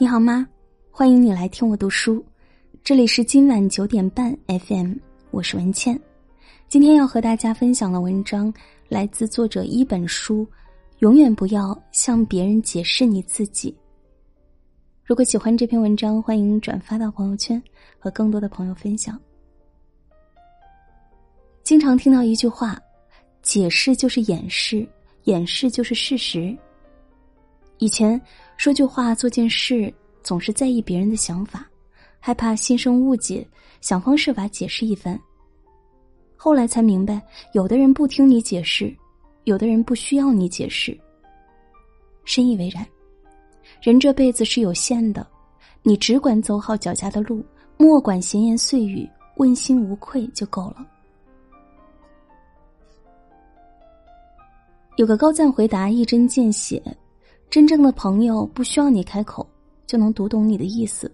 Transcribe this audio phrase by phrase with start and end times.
[0.00, 0.44] 你好吗？
[0.90, 2.24] 欢迎你来听我读书，
[2.82, 4.94] 这里是今晚九点半 FM，
[5.30, 5.98] 我是文倩。
[6.68, 8.52] 今天要和大家分享的文章
[8.88, 10.44] 来自作者一本书，
[10.98, 13.72] 永远不要向别人解释你自己。
[15.04, 17.62] 如果喜欢这篇文章，欢迎转发到朋友圈，
[17.96, 19.16] 和更多的朋友分享。
[21.62, 22.76] 经常听到一句话
[23.42, 24.84] ：“解释就是掩饰，
[25.22, 26.54] 掩饰就是事实。”
[27.78, 28.20] 以前
[28.56, 29.92] 说句话、做件事，
[30.22, 31.66] 总是在意别人的想法，
[32.20, 33.46] 害怕心生误解，
[33.80, 35.18] 想方设法解释一番。
[36.36, 37.20] 后来才明白，
[37.52, 38.94] 有的人不听你解释，
[39.44, 40.96] 有的人不需要你解释。
[42.24, 42.86] 深以为然。
[43.82, 45.26] 人这辈子是有限的，
[45.82, 47.44] 你只管走好脚下的路，
[47.76, 50.86] 莫管闲言碎语，问心无愧就够了。
[54.96, 56.80] 有个高赞回答一针见血。
[57.54, 59.48] 真正的朋友不需要你开口
[59.86, 61.08] 就能读懂你的意思。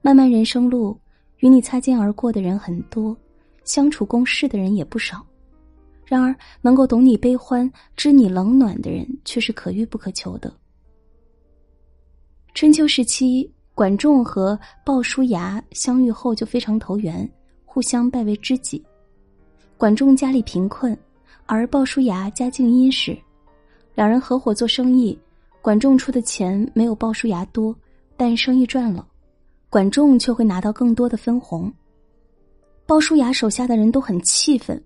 [0.00, 0.98] 漫漫人生路，
[1.40, 3.14] 与你擦肩而过的人很多，
[3.62, 5.22] 相处共事的人也不少。
[6.06, 10.50] 然而，能够懂你悲欢、知你冷暖的人却是可遇不可求的。
[12.54, 17.30] 春秋时期，管仲和鲍叔牙相遇后就非常投缘，
[17.66, 18.82] 互相拜为知己。
[19.76, 20.96] 管仲家里贫困，
[21.44, 23.14] 而鲍叔牙家境殷实，
[23.94, 25.14] 两人合伙做生意。
[25.66, 27.74] 管仲出的钱没有鲍叔牙多，
[28.16, 29.04] 但生意赚了，
[29.68, 31.74] 管仲却会拿到更多的分红。
[32.86, 34.80] 鲍叔牙手下的人都很气愤，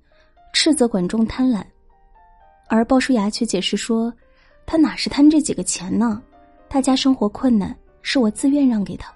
[0.55, 1.63] 斥责管仲贪婪，
[2.67, 4.11] 而鲍叔牙却解释说
[4.65, 6.23] ：“他哪是贪这几个钱呢？
[6.67, 9.13] 他家生活困难，是我自愿让给他。”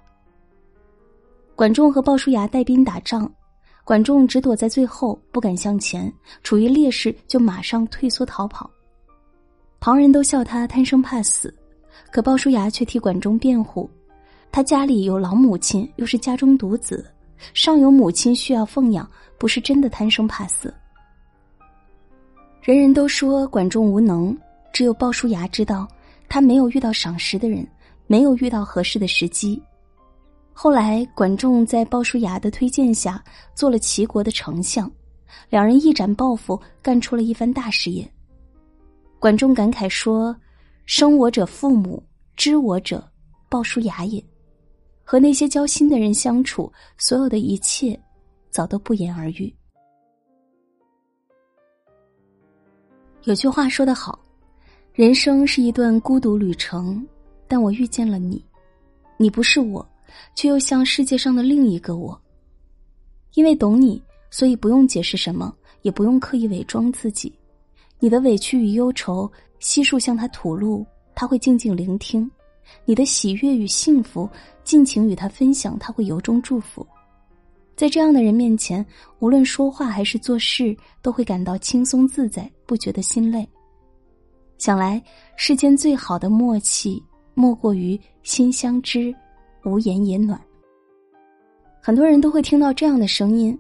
[1.57, 3.33] 管仲和鲍叔牙带兵打仗，
[3.85, 8.71] 管仲只躲在最后，不敢向前，处于劣势就马上退缩逃跑。
[9.85, 11.55] 旁人都笑他贪生怕死，
[12.11, 13.87] 可鲍叔牙却替管仲辩护：
[14.51, 17.05] 他家里有老母亲，又是家中独子，
[17.53, 20.73] 上有母亲需要奉养，不是真的贪生怕死。
[22.63, 24.35] 人人都说管仲无能，
[24.73, 25.87] 只有鲍叔牙知道，
[26.31, 27.69] 他没有遇到赏识的人，
[28.07, 29.63] 没有遇到合适的时机。
[30.55, 33.23] 后来，管仲在鲍叔牙的推荐下
[33.55, 34.91] 做了齐国的丞相，
[35.51, 38.11] 两人一展抱负，干出了一番大事业。
[39.25, 40.37] 管仲感慨说
[40.85, 42.03] ：“生我者父母，
[42.37, 43.03] 知我者
[43.49, 44.23] 鲍叔牙也。
[45.03, 47.99] 和那些交心的人相处，所有的一切
[48.51, 49.51] 早都不言而喻。”
[53.25, 54.23] 有句话说得好
[54.93, 57.03] ：“人生是一段孤独旅程，
[57.49, 58.45] 但我遇见了你，
[59.17, 59.91] 你不是我，
[60.35, 62.21] 却又像世界上的另一个我。
[63.33, 67.35] 因为懂你，所以不用解释什么，也不用刻意伪装自己。”
[68.05, 70.85] 你的委屈与忧愁悉数向他吐露，
[71.15, 72.29] 他会静静聆听；
[72.85, 74.29] 你的喜悦与幸福
[74.63, 76.87] 尽情与他分享，他会由衷祝福。
[77.75, 78.85] 在这样的人面前，
[79.21, 83.49] 无论说话还是做事，都会感到轻松自在，不觉得心累。
[84.59, 85.03] 想来
[85.35, 89.15] 世间最好的默契，莫过于心相知，
[89.65, 90.39] 无言也暖。
[91.81, 93.59] 很多人都会听到这样的声音：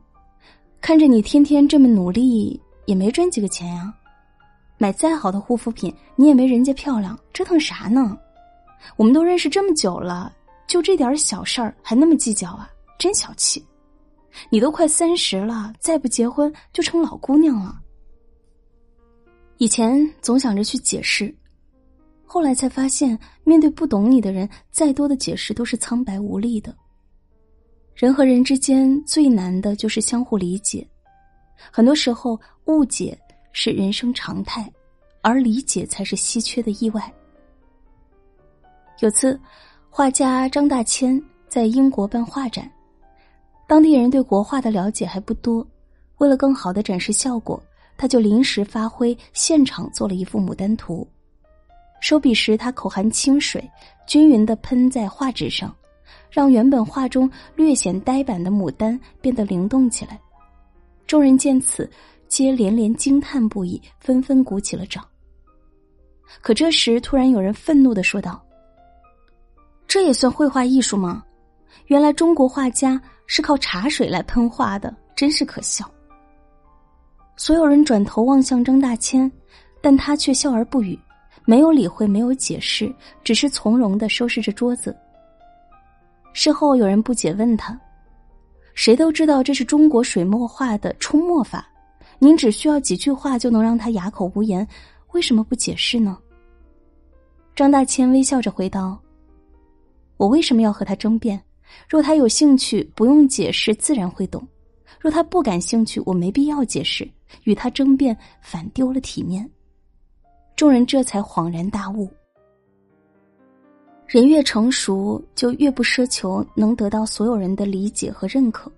[0.83, 3.91] 看着你天天这么努力，也没赚几个钱呀。
[4.85, 8.19] 买再好的护肤品，你也没人家漂亮，折腾啥呢？
[8.97, 10.31] 我们都认识这么久了，
[10.67, 13.65] 就这点小事儿还那么计较啊，真小气！
[14.51, 17.81] 你都快三十了，再不结婚就成老姑娘了。
[19.57, 21.35] 以前总想着去解释，
[22.27, 26.77] 后来才发现，面对不懂你的人，再多的解释都是苍白无力的。
[27.95, 30.87] 人和人之间最难的就是相互理解，
[31.73, 33.19] 很多时候误解。
[33.55, 34.71] 是人生常态，
[35.23, 37.11] 而理解才是稀缺的意外。
[38.99, 39.41] 有次，
[39.89, 42.71] 画家张大千在英国办画展，
[43.67, 45.67] 当地人对国画的了解还不多，
[46.19, 47.63] 为了更好的展示效果，
[47.97, 51.07] 他就临时发挥，现场做了一幅牡丹图。
[52.01, 53.71] 收笔时，他口含清水，
[54.05, 55.75] 均匀的喷在画纸上，
[56.29, 60.21] 让原本画中略显呆板的牡丹变得灵动起来。
[61.07, 61.89] 众人见此。
[62.35, 65.07] 皆连连惊叹不已，纷纷鼓起了掌。
[66.43, 68.45] 可这时，突然有人愤怒的说道
[69.87, 71.23] ：“这也算绘画艺术吗？
[71.87, 75.89] 原来中国画家是靠茶水来喷画的，真是可笑。”
[77.39, 79.31] 所有人转头望向张大千，
[79.81, 80.99] 但他却笑而不语，
[81.45, 82.93] 没有理会，没有解释，
[83.23, 84.93] 只是从容的收拾着桌子。
[86.33, 87.81] 事后有人不解问他
[88.75, 91.65] ：“谁都知道这是中国水墨画的冲墨法。”
[92.19, 94.67] 您只需要几句话就能让他哑口无言，
[95.13, 96.19] 为什么不解释呢？
[97.55, 98.99] 张大千微笑着回道
[100.17, 101.41] ：“我为什么要和他争辩？
[101.89, 104.41] 若他有兴趣，不用解释，自然会懂；
[105.01, 107.09] 若他不感兴趣，我没必要解释，
[107.45, 109.49] 与他争辩反丢了体面。
[110.57, 112.09] 众人这才恍然大悟：
[114.07, 118.71] 人越成熟，就越不奢求能得到所有人的理解和认可。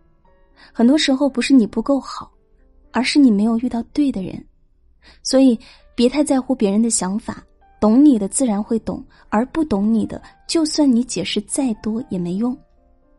[0.72, 2.30] 很多时候，不是你不够好，
[2.96, 4.42] 而是你没有遇到对的人。
[5.22, 5.58] 所以，
[5.94, 7.44] 别太在乎别人的想法。
[7.78, 12.56] 懂你的自然会懂，而不懂你的，就算你解释再多也没用。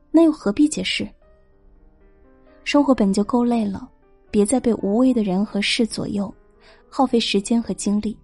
[0.10, 1.08] 那又何必解释？
[2.64, 3.88] 生活本就够累了，
[4.32, 6.34] 别再被无谓的人和事左右，
[6.90, 8.18] 耗费时间和精力。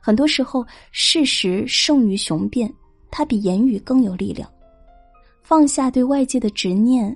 [0.00, 2.72] 很多时候，事实胜于雄辩，
[3.10, 4.50] 它比言语更有力量。
[5.42, 7.14] 放下对外界的执念，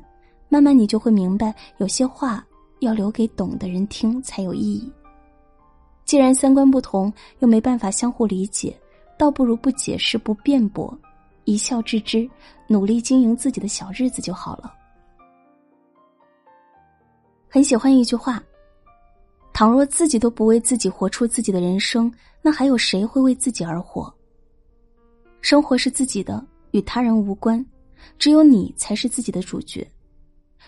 [0.51, 2.47] 慢慢你就会明白，有些话
[2.85, 4.91] 要留给懂的人听才有意义。
[6.05, 8.79] 既然三观不同，又没办法相互理解，
[9.19, 10.97] 倒不如不解释、不辩驳，
[11.45, 12.29] 一笑置之，
[12.69, 14.73] 努力经营自己的小日子就好了。
[17.49, 18.43] 很喜欢一句话
[19.55, 24.13] ：“倘若自己都不为自己活出自己的人生，那还有谁会为自己而活？”
[25.41, 27.65] 生活是自己的，与他人无关，
[28.19, 29.87] 只有你才是自己的主角。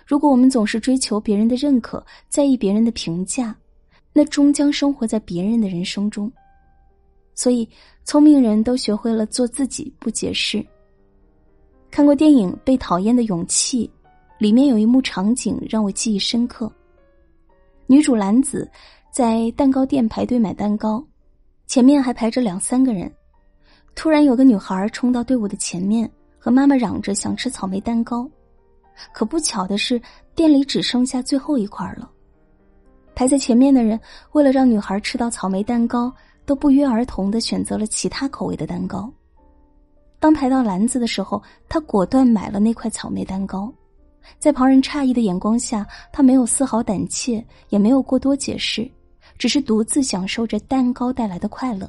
[0.05, 3.57] 如果我们总是追求别人的认可，在意别人的评价，
[4.13, 6.31] 那终将生活在别人的人生中，
[7.35, 7.69] 所以
[8.05, 10.65] 聪明人都学会了做自己，不解释。
[11.91, 13.87] 看过电影《被讨厌的勇气》，
[14.39, 16.71] 里面有一幕场景让我记忆深刻。
[17.87, 18.69] 女主兰子
[19.13, 21.03] 在蛋糕店排队买蛋糕，
[21.67, 23.11] 前面还排着两三个人，
[23.95, 28.29] 突然有个女孩冲到队伍的前面，和妈妈嚷着想吃草莓蛋糕，
[29.13, 30.01] 可不巧的是，
[30.35, 32.11] 店里只剩下最后一块了。
[33.15, 33.99] 排在前面的人，
[34.33, 36.13] 为了让女孩吃到草莓蛋糕，
[36.45, 39.11] 都不约而同的选择了其他口味的蛋糕。
[40.19, 43.73] 当排到篮子的时候，他果断买了那块草莓蛋糕。
[44.39, 48.91] 在旁人诧异的眼光下，他没有丝毫胆怯，也没有过多解释，
[49.39, 51.89] 只是独自享受着蛋糕带来的快乐。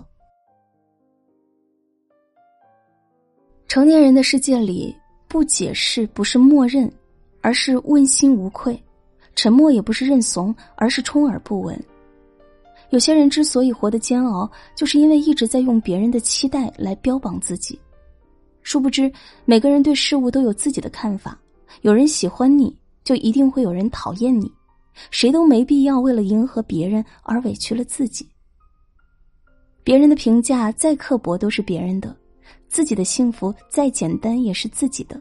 [3.68, 4.96] 成年人的世界里，
[5.28, 6.92] 不解释不是默认，
[7.42, 8.82] 而是问心无愧。
[9.36, 11.80] 沉默也不是认怂，而是充耳不闻。
[12.90, 17.80] 有些人之所以活得煎熬，就是因为一直在用别人的期待来标榜自己。
[18.64, 19.12] 殊不知，
[19.46, 21.38] 每个人对事物都有自己的看法。
[21.82, 24.52] 有人喜欢你，就一定会有人讨厌你。
[25.12, 28.28] 谁都没必要为了迎合别人而委屈了自己。
[29.84, 32.16] 别人的评价再刻薄都是别人的，
[32.68, 35.20] 自己的幸福再简单也是自己的。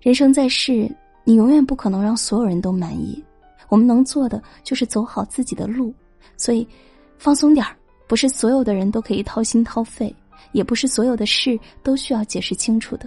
[0.00, 0.90] 人生在世。
[1.24, 3.22] 你永远不可能让所有人都满意，
[3.68, 5.92] 我们能做的就是走好自己的路，
[6.38, 6.66] 所以
[7.18, 7.76] 放松点儿。
[8.06, 10.14] 不是所有的人都可以掏心掏肺，
[10.52, 13.06] 也不是所有的事都需要解释清楚的。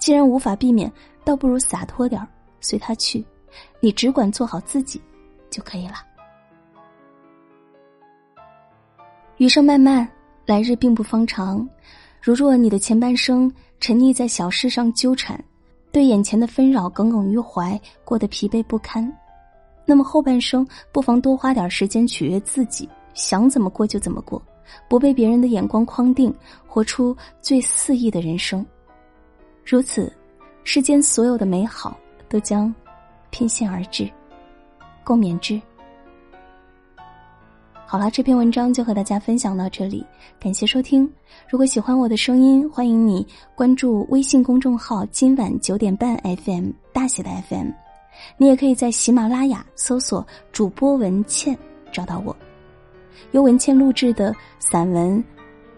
[0.00, 0.90] 既然无法避免，
[1.22, 2.26] 倒不如洒脱点儿，
[2.62, 3.22] 随他去。
[3.78, 4.98] 你只管做好自己
[5.50, 5.96] 就可以了。
[9.36, 10.08] 余生漫漫，
[10.46, 11.68] 来日并不方长。
[12.20, 15.42] 如若你的前半生沉溺在小事上纠缠。
[15.90, 19.10] 对眼前的纷扰耿耿于怀，过得疲惫不堪，
[19.86, 24.40] 那么后半生不妨多花点时间取悦自己，想怎么过就怎么过，
[24.86, 26.32] 不被别人的眼光框定，
[26.66, 28.64] 活出最肆意的人生。
[29.64, 30.12] 如此，
[30.62, 31.96] 世间所有的美好
[32.28, 32.72] 都将
[33.30, 34.08] 翩跹而至，
[35.02, 35.58] 共勉之。
[37.90, 40.04] 好了，这篇文章就和大家分享到这里，
[40.38, 41.10] 感谢收听。
[41.48, 46.14] 如果喜欢我的声音，欢迎你关注微信公众号“今晚九点半
[46.44, 47.68] FM” 大写的 FM。
[48.36, 51.58] 你也可以在喜马拉雅搜索主播文倩
[51.90, 52.36] 找到我。
[53.30, 55.18] 由文倩录制的散文《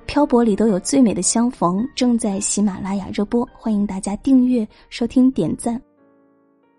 [0.07, 5.81] 漂泊里都有最美的相逢》正在喜马拉雅热播，欢迎大家订阅、收听、点赞。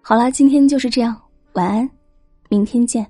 [0.01, 1.15] 好啦，今天就是这样，
[1.53, 1.89] 晚安，
[2.49, 3.09] 明天见。